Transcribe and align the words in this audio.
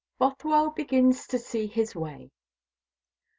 BOTHWELL 0.17 0.71
BEGINS 0.71 1.27
TO 1.27 1.37
SEE 1.37 1.67
HIS 1.67 1.93
WAY. 1.95 2.31